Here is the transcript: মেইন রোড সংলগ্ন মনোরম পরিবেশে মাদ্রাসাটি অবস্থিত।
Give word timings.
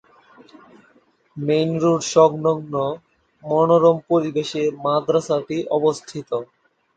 মেইন 1.37 1.69
রোড 1.83 2.01
সংলগ্ন 2.13 2.73
মনোরম 3.43 3.97
পরিবেশে 4.09 4.63
মাদ্রাসাটি 4.83 5.57
অবস্থিত। 5.77 6.29